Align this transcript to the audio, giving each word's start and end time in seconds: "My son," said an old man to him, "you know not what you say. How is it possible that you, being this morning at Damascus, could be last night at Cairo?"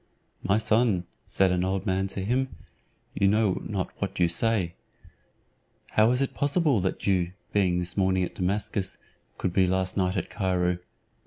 "My 0.41 0.57
son," 0.57 1.03
said 1.27 1.51
an 1.51 1.63
old 1.63 1.85
man 1.85 2.07
to 2.07 2.21
him, 2.25 2.55
"you 3.13 3.27
know 3.27 3.61
not 3.63 3.91
what 4.01 4.19
you 4.19 4.27
say. 4.27 4.73
How 5.91 6.09
is 6.09 6.23
it 6.23 6.33
possible 6.33 6.79
that 6.79 7.05
you, 7.05 7.33
being 7.53 7.77
this 7.77 7.95
morning 7.95 8.23
at 8.23 8.33
Damascus, 8.33 8.97
could 9.37 9.53
be 9.53 9.67
last 9.67 9.95
night 9.97 10.17
at 10.17 10.31
Cairo?" 10.31 10.79